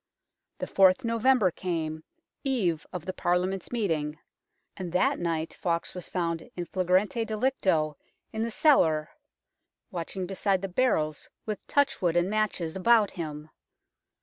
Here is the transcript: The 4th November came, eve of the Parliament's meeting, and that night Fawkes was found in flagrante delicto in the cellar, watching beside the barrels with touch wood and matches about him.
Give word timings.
The 0.57 0.65
4th 0.65 1.03
November 1.03 1.51
came, 1.51 2.03
eve 2.43 2.87
of 2.91 3.05
the 3.05 3.13
Parliament's 3.13 3.71
meeting, 3.71 4.17
and 4.75 4.91
that 4.93 5.19
night 5.19 5.53
Fawkes 5.53 5.93
was 5.93 6.09
found 6.09 6.49
in 6.55 6.65
flagrante 6.65 7.23
delicto 7.23 7.97
in 8.33 8.41
the 8.41 8.49
cellar, 8.49 9.11
watching 9.91 10.25
beside 10.25 10.63
the 10.63 10.67
barrels 10.67 11.29
with 11.45 11.67
touch 11.67 12.01
wood 12.01 12.15
and 12.15 12.31
matches 12.31 12.75
about 12.75 13.11
him. 13.11 13.51